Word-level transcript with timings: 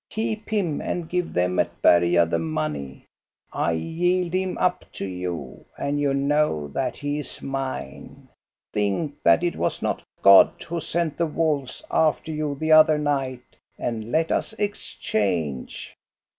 Keep 0.09 0.49
him, 0.49 0.81
and 0.81 1.07
give 1.07 1.31
them 1.31 1.59
at 1.59 1.79
Berga 1.83 2.25
the 2.25 2.39
money. 2.39 3.05
I 3.53 3.73
yield 3.73 4.33
him 4.33 4.57
up 4.57 4.83
to 4.93 5.05
you, 5.05 5.63
and 5.77 5.99
you 5.99 6.11
know 6.11 6.69
that 6.69 6.97
he 6.97 7.19
is 7.19 7.39
mine. 7.39 8.27
Think 8.73 9.21
that 9.21 9.43
it 9.43 9.55
was 9.55 9.83
not 9.83 10.03
God 10.23 10.53
who 10.67 10.79
sent 10.79 11.17
the 11.17 11.27
wolves 11.27 11.83
after 11.91 12.31
you 12.31 12.55
the 12.59 12.71
other 12.71 12.97
night, 12.97 13.43
and 13.77 14.11
let 14.11 14.31
us 14.31 14.53
exchange!" 14.53 15.93